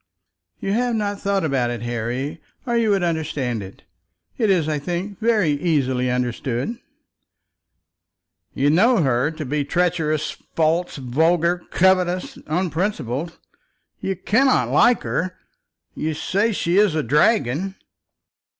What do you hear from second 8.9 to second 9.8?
her to be